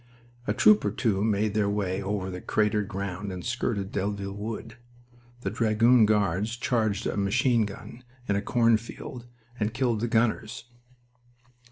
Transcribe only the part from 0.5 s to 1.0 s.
troop or